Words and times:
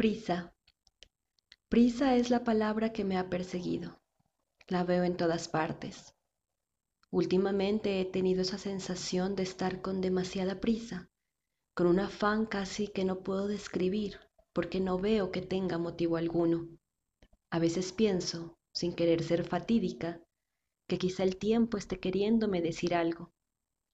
Prisa. 0.00 0.54
Prisa 1.68 2.16
es 2.16 2.30
la 2.30 2.42
palabra 2.42 2.90
que 2.90 3.04
me 3.04 3.18
ha 3.18 3.28
perseguido. 3.28 4.00
La 4.66 4.82
veo 4.82 5.04
en 5.04 5.14
todas 5.14 5.48
partes. 5.48 6.14
Últimamente 7.10 8.00
he 8.00 8.06
tenido 8.06 8.40
esa 8.40 8.56
sensación 8.56 9.36
de 9.36 9.42
estar 9.42 9.82
con 9.82 10.00
demasiada 10.00 10.58
prisa, 10.58 11.10
con 11.74 11.86
un 11.86 12.00
afán 12.00 12.46
casi 12.46 12.88
que 12.88 13.04
no 13.04 13.20
puedo 13.20 13.46
describir 13.46 14.18
porque 14.54 14.80
no 14.80 14.98
veo 14.98 15.30
que 15.30 15.42
tenga 15.42 15.76
motivo 15.76 16.16
alguno. 16.16 16.66
A 17.50 17.58
veces 17.58 17.92
pienso, 17.92 18.56
sin 18.72 18.94
querer 18.94 19.22
ser 19.22 19.44
fatídica, 19.44 20.18
que 20.88 20.96
quizá 20.96 21.24
el 21.24 21.36
tiempo 21.36 21.76
esté 21.76 22.00
queriéndome 22.00 22.62
decir 22.62 22.94
algo. 22.94 23.34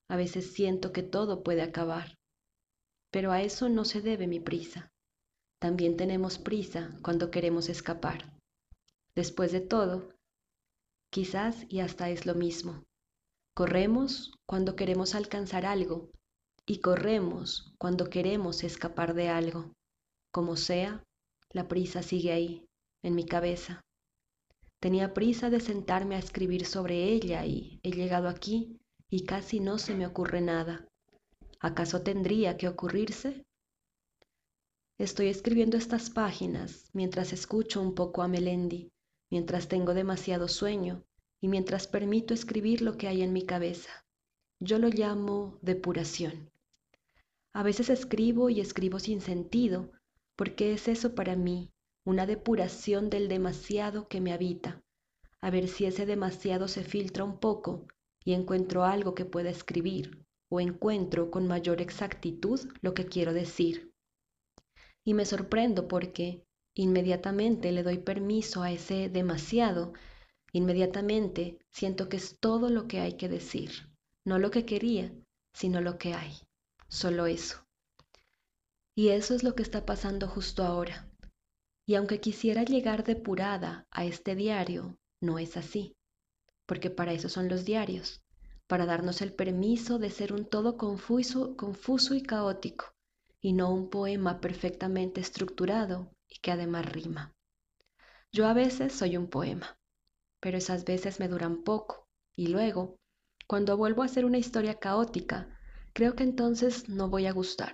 A 0.07 0.15
veces 0.15 0.53
siento 0.53 0.93
que 0.93 1.03
todo 1.03 1.43
puede 1.43 1.63
acabar. 1.63 2.17
Pero 3.11 3.33
a 3.33 3.41
eso 3.41 3.67
no 3.67 3.83
se 3.83 3.99
debe 3.99 4.25
mi 4.27 4.39
prisa. 4.39 4.93
También 5.59 5.97
tenemos 5.97 6.37
prisa 6.37 6.95
cuando 7.01 7.31
queremos 7.31 7.69
escapar. 7.69 8.37
Después 9.15 9.51
de 9.51 9.61
todo, 9.61 10.13
quizás 11.09 11.65
y 11.69 11.79
hasta 11.79 12.09
es 12.09 12.25
lo 12.25 12.35
mismo. 12.35 12.83
Corremos 13.55 14.31
cuando 14.45 14.75
queremos 14.75 15.15
alcanzar 15.15 15.65
algo 15.65 16.11
y 16.67 16.79
corremos 16.79 17.73
cuando 17.79 18.09
queremos 18.09 18.63
escapar 18.63 19.15
de 19.15 19.29
algo. 19.29 19.73
Como 20.31 20.57
sea, 20.57 21.03
la 21.49 21.67
prisa 21.67 22.03
sigue 22.03 22.31
ahí, 22.31 22.65
en 23.01 23.15
mi 23.15 23.25
cabeza. 23.25 23.81
Tenía 24.79 25.15
prisa 25.15 25.49
de 25.49 25.59
sentarme 25.59 26.15
a 26.15 26.19
escribir 26.19 26.67
sobre 26.67 27.05
ella 27.05 27.47
y 27.47 27.79
he 27.81 27.91
llegado 27.91 28.27
aquí 28.27 28.77
y 29.09 29.25
casi 29.25 29.59
no 29.59 29.79
se 29.79 29.95
me 29.95 30.05
ocurre 30.05 30.41
nada. 30.41 30.85
¿Acaso 31.59 32.03
tendría 32.03 32.57
que 32.57 32.67
ocurrirse? 32.67 33.46
Estoy 34.99 35.27
escribiendo 35.27 35.77
estas 35.77 36.09
páginas 36.09 36.89
mientras 36.91 37.31
escucho 37.31 37.83
un 37.83 37.93
poco 37.93 38.23
a 38.23 38.27
Melendi, 38.27 38.91
mientras 39.29 39.67
tengo 39.67 39.93
demasiado 39.93 40.47
sueño 40.47 41.03
y 41.39 41.49
mientras 41.49 41.85
permito 41.85 42.33
escribir 42.33 42.81
lo 42.81 42.97
que 42.97 43.07
hay 43.07 43.21
en 43.21 43.31
mi 43.31 43.45
cabeza. 43.45 44.07
Yo 44.59 44.79
lo 44.79 44.87
llamo 44.87 45.59
depuración. 45.61 46.49
A 47.53 47.61
veces 47.61 47.91
escribo 47.91 48.49
y 48.49 48.59
escribo 48.59 48.97
sin 48.97 49.21
sentido, 49.21 49.91
porque 50.35 50.73
es 50.73 50.87
eso 50.87 51.13
para 51.13 51.35
mí, 51.35 51.69
una 52.03 52.25
depuración 52.25 53.11
del 53.11 53.27
demasiado 53.27 54.07
que 54.07 54.19
me 54.19 54.33
habita, 54.33 54.81
a 55.41 55.51
ver 55.51 55.67
si 55.67 55.85
ese 55.85 56.07
demasiado 56.07 56.67
se 56.67 56.83
filtra 56.83 57.23
un 57.23 57.37
poco 57.37 57.85
y 58.25 58.33
encuentro 58.33 58.83
algo 58.83 59.13
que 59.13 59.25
pueda 59.25 59.51
escribir, 59.51 60.25
o 60.49 60.59
encuentro 60.59 61.29
con 61.29 61.45
mayor 61.45 61.81
exactitud 61.81 62.61
lo 62.81 62.95
que 62.95 63.05
quiero 63.05 63.31
decir 63.31 63.93
y 65.07 65.13
me 65.13 65.23
sorprendo 65.23 65.87
porque 65.87 66.43
inmediatamente 66.75 67.71
le 67.71 67.81
doy 67.81 67.97
permiso 67.97 68.61
a 68.61 68.71
ese 68.73 69.07
demasiado, 69.07 69.93
inmediatamente 70.51 71.59
siento 71.71 72.09
que 72.09 72.17
es 72.17 72.37
todo 72.41 72.69
lo 72.69 72.89
que 72.89 72.99
hay 72.99 73.13
que 73.13 73.29
decir, 73.29 73.71
no 74.25 74.37
lo 74.37 74.51
que 74.51 74.65
quería, 74.65 75.13
sino 75.53 75.79
lo 75.79 75.97
que 75.97 76.13
hay, 76.13 76.33
solo 76.89 77.25
eso. 77.25 77.65
Y 78.97 79.07
eso 79.07 79.33
es 79.33 79.43
lo 79.43 79.55
que 79.55 79.63
está 79.63 79.85
pasando 79.85 80.27
justo 80.27 80.65
ahora. 80.65 81.09
Y 81.87 81.95
aunque 81.95 82.19
quisiera 82.19 82.63
llegar 82.63 83.05
depurada 83.05 83.87
a 83.91 84.03
este 84.03 84.35
diario, 84.35 84.97
no 85.21 85.39
es 85.39 85.55
así, 85.55 85.95
porque 86.65 86.89
para 86.89 87.13
eso 87.13 87.29
son 87.29 87.47
los 87.47 87.63
diarios, 87.63 88.25
para 88.67 88.85
darnos 88.85 89.21
el 89.21 89.31
permiso 89.31 89.99
de 89.99 90.09
ser 90.09 90.33
un 90.33 90.43
todo 90.43 90.75
confuso, 90.75 91.55
confuso 91.55 92.13
y 92.13 92.23
caótico, 92.23 92.96
y 93.41 93.53
no 93.53 93.73
un 93.73 93.89
poema 93.89 94.41
perfectamente 94.41 95.21
estructurado 95.21 96.11
y 96.27 96.39
que 96.39 96.51
además 96.51 96.85
rima. 96.91 97.35
Yo 98.31 98.47
a 98.47 98.53
veces 98.53 98.93
soy 98.93 99.17
un 99.17 99.27
poema, 99.27 99.79
pero 100.39 100.57
esas 100.57 100.85
veces 100.85 101.19
me 101.19 101.27
duran 101.27 101.63
poco 101.63 102.07
y 102.35 102.47
luego, 102.47 102.99
cuando 103.47 103.77
vuelvo 103.77 104.01
a 104.03 104.05
hacer 104.05 104.25
una 104.25 104.37
historia 104.37 104.75
caótica, 104.75 105.57
creo 105.93 106.15
que 106.15 106.23
entonces 106.23 106.89
no 106.89 107.09
voy 107.09 107.25
a 107.25 107.31
gustar, 107.31 107.73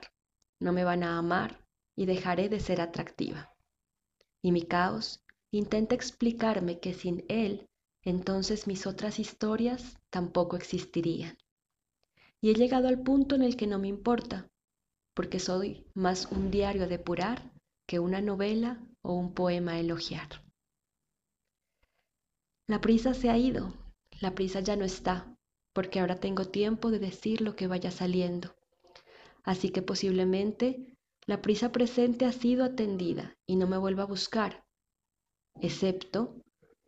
no 0.60 0.72
me 0.72 0.84
van 0.84 1.04
a 1.04 1.18
amar 1.18 1.66
y 1.96 2.06
dejaré 2.06 2.50
de 2.50 2.60
ser 2.60 2.80
atractiva. 2.80 3.54
Y 4.42 4.52
mi 4.52 4.64
caos 4.64 5.24
intenta 5.52 5.96
explicarme 5.96 6.80
que 6.80 6.94
sin 6.94 7.26
él, 7.28 7.68
entonces 8.02 8.68
mis 8.68 8.86
otras 8.88 9.20
historias 9.20 9.98
tampoco 10.10 10.56
existirían. 10.56 11.38
Y 12.42 12.52
he 12.52 12.54
llegado 12.54 12.88
al 12.88 13.02
punto 13.02 13.36
en 13.36 13.42
el 13.42 13.56
que 13.56 13.68
no 13.68 13.80
me 13.80 13.88
importa, 13.88 14.50
porque 15.14 15.40
soy 15.40 15.86
más 15.94 16.28
un 16.32 16.52
diario 16.52 16.84
a 16.84 16.88
depurar 16.88 17.52
que 17.88 18.00
una 18.00 18.22
novela 18.22 18.82
o 19.02 19.14
un 19.14 19.34
poema 19.34 19.74
a 19.74 19.80
elogiar. 19.80 20.44
La 22.68 22.80
prisa 22.80 23.14
se 23.14 23.30
ha 23.30 23.38
ido, 23.38 23.74
la 24.22 24.34
prisa 24.34 24.62
ya 24.62 24.76
no 24.76 24.86
está, 24.86 25.36
porque 25.74 26.00
ahora 26.00 26.20
tengo 26.20 26.46
tiempo 26.46 26.92
de 26.92 27.00
decir 27.00 27.42
lo 27.42 27.56
que 27.56 27.68
vaya 27.68 27.92
saliendo. 27.92 28.56
Así 29.44 29.70
que 29.70 29.82
posiblemente 29.82 30.96
la 31.26 31.42
prisa 31.42 31.72
presente 31.72 32.26
ha 32.26 32.32
sido 32.32 32.64
atendida 32.64 33.36
y 33.46 33.58
no 33.58 33.68
me 33.68 33.78
vuelva 33.78 34.04
a 34.04 34.08
buscar, 34.08 34.66
excepto 35.62 36.36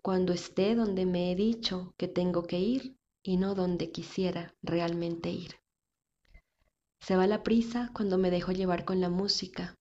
cuando 0.01 0.33
esté 0.33 0.75
donde 0.75 1.05
me 1.05 1.31
he 1.31 1.35
dicho 1.35 1.93
que 1.97 2.07
tengo 2.07 2.43
que 2.43 2.59
ir 2.59 2.95
y 3.23 3.37
no 3.37 3.55
donde 3.55 3.91
quisiera 3.91 4.55
realmente 4.61 5.29
ir. 5.31 5.55
Se 7.01 7.15
va 7.15 7.27
la 7.27 7.43
prisa 7.43 7.91
cuando 7.93 8.17
me 8.17 8.31
dejo 8.31 8.51
llevar 8.51 8.85
con 8.85 9.01
la 9.01 9.09
música. 9.09 9.75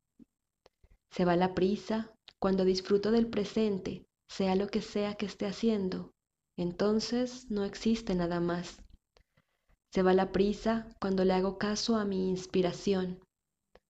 Se 1.11 1.25
va 1.25 1.37
la 1.37 1.55
prisa 1.55 2.13
cuando 2.39 2.65
disfruto 2.65 3.11
del 3.11 3.29
presente, 3.29 4.05
sea 4.29 4.57
lo 4.57 4.67
que 4.69 4.83
sea 4.83 5.15
que 5.15 5.27
esté 5.27 5.47
haciendo. 5.47 6.11
Entonces 6.57 7.51
no 7.51 7.65
existe 7.65 8.15
nada 8.15 8.41
más. 8.41 8.83
Se 9.93 10.03
va 10.03 10.13
la 10.13 10.33
prisa 10.33 10.89
cuando 11.01 11.25
le 11.25 11.35
hago 11.35 11.57
caso 11.57 11.97
a 11.97 12.05
mi 12.05 12.29
inspiración. 12.29 13.21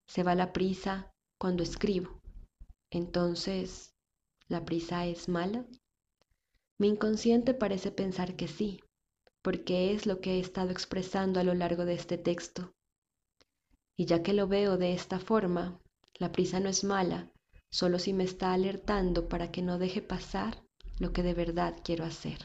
Se 0.07 0.23
va 0.23 0.35
la 0.35 0.53
prisa 0.53 1.11
cuando 1.41 1.63
escribo. 1.63 2.21
Entonces, 2.91 3.95
¿la 4.49 4.65
prisa 4.65 5.07
es 5.07 5.29
mala? 5.29 5.67
Mi 6.79 6.89
inconsciente 6.89 7.55
parece 7.55 7.91
pensar 7.91 8.37
que 8.37 8.49
sí, 8.49 8.81
porque 9.43 9.95
es 9.95 10.05
lo 10.05 10.21
que 10.21 10.35
he 10.35 10.41
estado 10.41 10.71
expresando 10.71 11.41
a 11.41 11.45
lo 11.45 11.55
largo 11.55 11.87
de 11.87 11.95
este 11.95 12.19
texto. 12.19 12.74
Y 13.97 14.07
ya 14.07 14.23
que 14.23 14.33
lo 14.33 14.49
veo 14.49 14.77
de 14.77 14.93
esta 14.93 15.19
forma, 15.19 15.81
la 16.15 16.33
prisa 16.33 16.61
no 16.61 16.69
es 16.69 16.85
mala, 16.85 17.31
solo 17.71 17.99
si 17.99 18.13
me 18.13 18.25
está 18.25 18.53
alertando 18.53 19.29
para 19.29 19.51
que 19.51 19.63
no 19.63 19.79
deje 19.79 20.03
pasar 20.03 20.63
lo 20.99 21.13
que 21.13 21.23
de 21.23 21.35
verdad 21.35 21.77
quiero 21.85 22.05
hacer. 22.05 22.39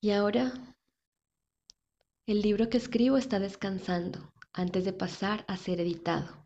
Y 0.00 0.10
ahora, 0.10 0.52
el 2.26 2.42
libro 2.42 2.68
que 2.68 2.76
escribo 2.76 3.16
está 3.16 3.38
descansando 3.38 4.32
antes 4.52 4.84
de 4.84 4.92
pasar 4.92 5.44
a 5.48 5.56
ser 5.56 5.80
editado. 5.80 6.44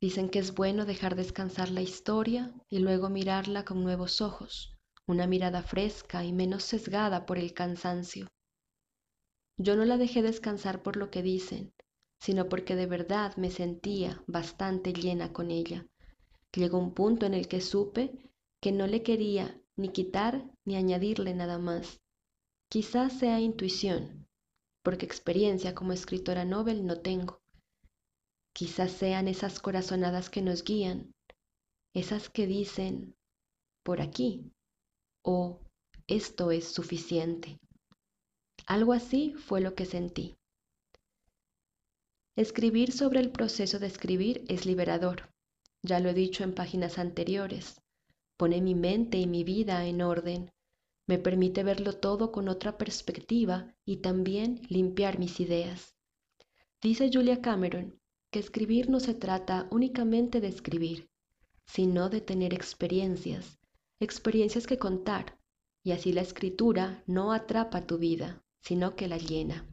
Dicen 0.00 0.28
que 0.28 0.38
es 0.38 0.54
bueno 0.54 0.84
dejar 0.84 1.16
descansar 1.16 1.70
la 1.70 1.80
historia 1.80 2.52
y 2.68 2.78
luego 2.78 3.08
mirarla 3.08 3.64
con 3.64 3.82
nuevos 3.82 4.20
ojos, 4.20 4.76
una 5.06 5.26
mirada 5.26 5.62
fresca 5.62 6.24
y 6.24 6.32
menos 6.32 6.64
sesgada 6.64 7.26
por 7.26 7.38
el 7.38 7.54
cansancio. 7.54 8.28
Yo 9.58 9.74
no 9.74 9.84
la 9.84 9.96
dejé 9.96 10.22
descansar 10.22 10.82
por 10.82 10.96
lo 10.96 11.10
que 11.10 11.22
dicen, 11.22 11.72
sino 12.20 12.48
porque 12.48 12.76
de 12.76 12.86
verdad 12.86 13.36
me 13.36 13.50
sentía 13.50 14.22
bastante 14.26 14.92
llena 14.92 15.32
con 15.32 15.50
ella. 15.50 15.86
Llegó 16.52 16.78
un 16.78 16.92
punto 16.92 17.26
en 17.26 17.34
el 17.34 17.48
que 17.48 17.60
supe 17.60 18.18
que 18.60 18.72
no 18.72 18.86
le 18.86 19.02
quería 19.02 19.60
ni 19.76 19.90
quitar 19.90 20.50
ni 20.64 20.76
añadirle 20.76 21.34
nada 21.34 21.58
más. 21.58 22.00
Quizás 22.68 23.18
sea 23.18 23.40
intuición, 23.40 24.26
porque 24.82 25.06
experiencia 25.06 25.74
como 25.74 25.92
escritora 25.92 26.44
novel 26.44 26.86
no 26.86 27.00
tengo. 27.00 27.40
Quizás 28.52 28.92
sean 28.92 29.28
esas 29.28 29.60
corazonadas 29.60 30.30
que 30.30 30.42
nos 30.42 30.64
guían, 30.64 31.14
esas 31.94 32.28
que 32.28 32.46
dicen 32.46 33.14
por 33.82 34.00
aquí 34.00 34.52
o 35.22 35.60
esto 36.06 36.50
es 36.50 36.68
suficiente. 36.68 37.58
Algo 38.66 38.92
así 38.92 39.32
fue 39.34 39.60
lo 39.60 39.76
que 39.76 39.86
sentí. 39.86 40.36
Escribir 42.34 42.90
sobre 42.90 43.20
el 43.20 43.30
proceso 43.30 43.78
de 43.78 43.86
escribir 43.86 44.44
es 44.48 44.66
liberador. 44.66 45.30
Ya 45.82 46.00
lo 46.00 46.08
he 46.08 46.14
dicho 46.14 46.42
en 46.42 46.52
páginas 46.52 46.98
anteriores. 46.98 47.80
Pone 48.36 48.60
mi 48.60 48.74
mente 48.74 49.18
y 49.18 49.28
mi 49.28 49.44
vida 49.44 49.86
en 49.86 50.02
orden. 50.02 50.50
Me 51.06 51.18
permite 51.18 51.62
verlo 51.62 51.92
todo 51.92 52.32
con 52.32 52.48
otra 52.48 52.76
perspectiva 52.76 53.72
y 53.84 53.98
también 53.98 54.60
limpiar 54.68 55.20
mis 55.20 55.38
ideas. 55.38 55.94
Dice 56.82 57.08
Julia 57.12 57.40
Cameron 57.40 58.00
que 58.32 58.40
escribir 58.40 58.90
no 58.90 58.98
se 58.98 59.14
trata 59.14 59.68
únicamente 59.70 60.40
de 60.40 60.48
escribir, 60.48 61.08
sino 61.66 62.10
de 62.10 62.20
tener 62.20 62.52
experiencias, 62.52 63.58
experiencias 64.00 64.66
que 64.66 64.78
contar, 64.78 65.38
y 65.84 65.92
así 65.92 66.12
la 66.12 66.22
escritura 66.22 67.04
no 67.06 67.32
atrapa 67.32 67.86
tu 67.86 67.98
vida, 67.98 68.42
sino 68.66 68.96
que 68.96 69.08
la 69.08 69.18
llena. 69.18 69.66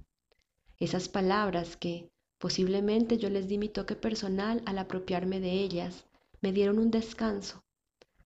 Esas 0.79 1.07
palabras 1.09 1.77
que, 1.77 2.09
Posiblemente 2.43 3.17
yo 3.17 3.29
les 3.29 3.47
di 3.47 3.57
mi 3.57 3.69
toque 3.69 3.95
personal 3.95 4.61
al 4.65 4.77
apropiarme 4.77 5.39
de 5.39 5.53
ellas, 5.63 6.03
me 6.41 6.51
dieron 6.51 6.77
un 6.77 6.91
descanso. 6.91 7.63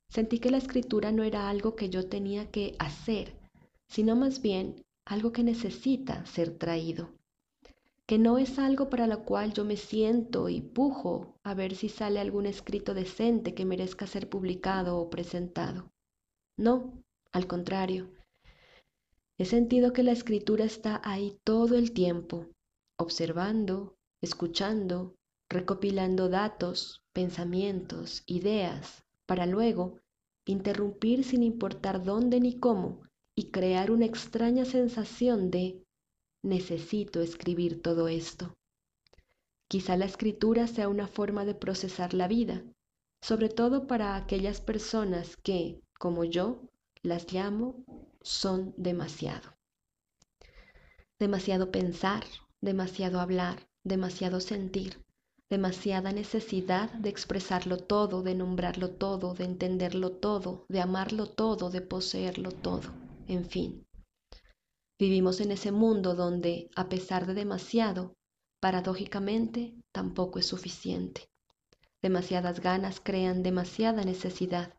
Sentí 0.09 0.39
que 0.39 0.49
la 0.49 0.57
escritura 0.57 1.11
no 1.11 1.21
era 1.21 1.49
algo 1.49 1.75
que 1.75 1.91
yo 1.91 2.09
tenía 2.09 2.49
que 2.49 2.75
hacer, 2.79 3.35
sino 3.87 4.15
más 4.15 4.41
bien 4.41 4.83
algo 5.05 5.31
que 5.31 5.43
necesita 5.43 6.25
ser 6.25 6.57
traído, 6.57 7.11
que 8.07 8.17
no 8.17 8.39
es 8.39 8.57
algo 8.57 8.89
para 8.89 9.05
lo 9.05 9.23
cual 9.23 9.53
yo 9.53 9.63
me 9.63 9.77
siento 9.77 10.49
y 10.49 10.61
pujo 10.61 11.37
a 11.43 11.53
ver 11.53 11.75
si 11.75 11.87
sale 11.87 12.19
algún 12.19 12.47
escrito 12.47 12.95
decente 12.95 13.53
que 13.53 13.65
merezca 13.65 14.07
ser 14.07 14.27
publicado 14.27 14.97
o 14.97 15.11
presentado. 15.11 15.91
No, 16.57 17.03
al 17.31 17.45
contrario, 17.45 18.09
he 19.37 19.45
sentido 19.45 19.93
que 19.93 20.03
la 20.03 20.11
escritura 20.11 20.65
está 20.65 21.01
ahí 21.03 21.37
todo 21.43 21.77
el 21.77 21.91
tiempo, 21.91 22.47
observando, 22.97 23.95
escuchando, 24.21 25.15
recopilando 25.49 26.27
datos, 26.27 27.03
pensamientos, 27.13 28.23
ideas, 28.25 29.03
para 29.27 29.45
luego 29.45 29.99
interrumpir 30.45 31.23
sin 31.23 31.43
importar 31.43 32.03
dónde 32.03 32.39
ni 32.39 32.57
cómo 32.59 33.01
y 33.35 33.51
crear 33.51 33.91
una 33.91 34.05
extraña 34.05 34.65
sensación 34.65 35.51
de 35.51 35.83
necesito 36.43 37.21
escribir 37.21 37.81
todo 37.81 38.07
esto. 38.07 38.55
Quizá 39.69 39.97
la 39.97 40.05
escritura 40.05 40.65
sea 40.67 40.89
una 40.89 41.07
forma 41.07 41.45
de 41.45 41.53
procesar 41.53 42.13
la 42.13 42.27
vida, 42.27 42.63
sobre 43.21 43.49
todo 43.49 43.85
para 43.85 44.15
aquellas 44.15 44.61
personas 44.61 45.35
que, 45.37 45.81
como 45.99 46.23
yo, 46.23 46.61
las 47.03 47.31
llamo 47.31 47.83
son 48.27 48.73
demasiado. 48.75 49.55
Demasiado 51.17 51.71
pensar, 51.71 52.25
demasiado 52.61 53.21
hablar, 53.21 53.69
demasiado 53.83 54.41
sentir, 54.41 55.01
demasiada 55.49 56.11
necesidad 56.11 56.91
de 56.91 57.09
expresarlo 57.09 57.77
todo, 57.77 58.23
de 58.23 58.35
nombrarlo 58.35 58.91
todo, 58.91 59.33
de 59.33 59.45
entenderlo 59.45 60.11
todo, 60.11 60.65
de 60.67 60.81
amarlo 60.81 61.27
todo, 61.27 61.69
de 61.69 61.81
poseerlo 61.81 62.51
todo, 62.51 62.93
en 63.27 63.45
fin. 63.45 63.87
Vivimos 64.99 65.39
en 65.39 65.51
ese 65.51 65.71
mundo 65.71 66.13
donde, 66.13 66.69
a 66.75 66.89
pesar 66.89 67.27
de 67.27 67.33
demasiado, 67.33 68.17
paradójicamente 68.59 69.73
tampoco 69.93 70.39
es 70.39 70.47
suficiente. 70.47 71.29
Demasiadas 72.01 72.59
ganas 72.59 72.99
crean 72.99 73.41
demasiada 73.41 74.03
necesidad. 74.03 74.73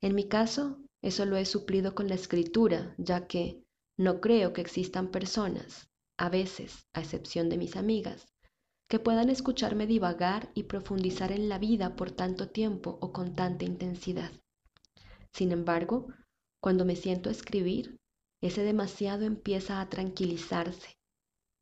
En 0.00 0.14
mi 0.14 0.28
caso, 0.28 0.78
eso 1.02 1.24
lo 1.24 1.36
he 1.36 1.44
suplido 1.44 1.94
con 1.94 2.08
la 2.08 2.14
escritura, 2.14 2.94
ya 2.98 3.26
que 3.26 3.64
no 3.98 4.20
creo 4.20 4.52
que 4.52 4.60
existan 4.60 5.10
personas, 5.10 5.88
a 6.18 6.28
veces, 6.28 6.86
a 6.94 7.00
excepción 7.00 7.48
de 7.48 7.58
mis 7.58 7.76
amigas, 7.76 8.26
que 8.88 8.98
puedan 8.98 9.30
escucharme 9.30 9.86
divagar 9.86 10.50
y 10.54 10.64
profundizar 10.64 11.32
en 11.32 11.48
la 11.48 11.58
vida 11.58 11.96
por 11.96 12.12
tanto 12.12 12.48
tiempo 12.48 12.98
o 13.00 13.12
con 13.12 13.34
tanta 13.34 13.64
intensidad. 13.64 14.30
Sin 15.32 15.52
embargo, 15.52 16.06
cuando 16.62 16.84
me 16.84 16.96
siento 16.96 17.28
a 17.28 17.32
escribir, 17.32 17.98
ese 18.42 18.62
demasiado 18.62 19.24
empieza 19.24 19.80
a 19.80 19.88
tranquilizarse, 19.88 20.96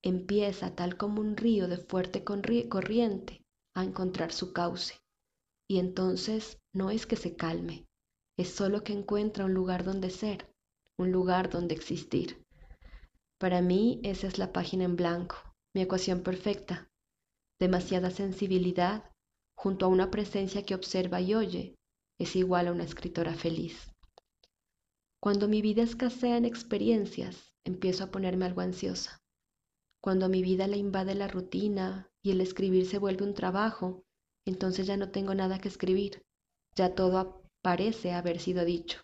empieza 0.02 0.74
tal 0.74 0.96
como 0.96 1.20
un 1.20 1.36
río 1.36 1.66
de 1.66 1.78
fuerte 1.78 2.24
corriente 2.24 3.42
a 3.74 3.84
encontrar 3.84 4.32
su 4.32 4.52
cauce. 4.52 5.00
Y 5.68 5.78
entonces 5.78 6.58
no 6.74 6.90
es 6.90 7.06
que 7.06 7.16
se 7.16 7.36
calme, 7.36 7.86
es 8.36 8.50
solo 8.50 8.82
que 8.82 8.92
encuentra 8.92 9.44
un 9.44 9.54
lugar 9.54 9.84
donde 9.84 10.10
ser, 10.10 10.46
un 10.98 11.12
lugar 11.12 11.50
donde 11.50 11.74
existir. 11.74 12.44
Para 13.38 13.60
mí 13.60 14.00
esa 14.02 14.26
es 14.26 14.38
la 14.38 14.52
página 14.52 14.84
en 14.84 14.96
blanco, 14.96 15.36
mi 15.74 15.82
ecuación 15.82 16.22
perfecta. 16.22 16.88
Demasiada 17.60 18.10
sensibilidad 18.10 19.10
junto 19.56 19.86
a 19.86 19.88
una 19.88 20.10
presencia 20.10 20.64
que 20.64 20.74
observa 20.74 21.20
y 21.20 21.34
oye 21.34 21.74
es 22.18 22.36
igual 22.36 22.68
a 22.68 22.72
una 22.72 22.84
escritora 22.84 23.34
feliz. 23.34 23.90
Cuando 25.20 25.48
mi 25.48 25.62
vida 25.62 25.82
escasea 25.82 26.36
en 26.36 26.44
experiencias, 26.44 27.54
empiezo 27.64 28.04
a 28.04 28.10
ponerme 28.10 28.44
algo 28.44 28.60
ansiosa. 28.60 29.22
Cuando 30.00 30.28
mi 30.28 30.42
vida 30.42 30.66
la 30.66 30.76
invade 30.76 31.14
la 31.14 31.28
rutina 31.28 32.10
y 32.22 32.32
el 32.32 32.40
escribir 32.40 32.86
se 32.86 32.98
vuelve 32.98 33.24
un 33.24 33.34
trabajo, 33.34 34.04
entonces 34.44 34.86
ya 34.86 34.96
no 34.96 35.10
tengo 35.10 35.34
nada 35.34 35.58
que 35.58 35.68
escribir, 35.68 36.22
ya 36.74 36.94
todo 36.94 37.43
parece 37.64 38.12
haber 38.12 38.40
sido 38.40 38.66
dicho. 38.66 39.00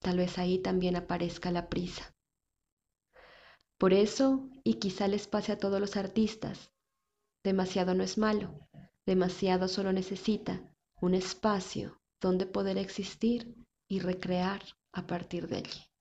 Tal 0.00 0.18
vez 0.18 0.36
ahí 0.36 0.58
también 0.58 0.96
aparezca 0.96 1.50
la 1.50 1.70
prisa. 1.70 2.14
Por 3.78 3.94
eso, 3.94 4.50
y 4.64 4.74
quizá 4.74 5.08
les 5.08 5.26
pase 5.26 5.52
a 5.52 5.58
todos 5.58 5.80
los 5.80 5.96
artistas, 5.96 6.72
demasiado 7.42 7.94
no 7.94 8.04
es 8.04 8.18
malo, 8.18 8.68
demasiado 9.06 9.68
solo 9.68 9.94
necesita 9.94 10.60
un 11.00 11.14
espacio 11.14 11.98
donde 12.20 12.44
poder 12.44 12.76
existir 12.76 13.54
y 13.88 14.00
recrear 14.00 14.62
a 14.92 15.06
partir 15.06 15.48
de 15.48 15.56
allí. 15.56 15.93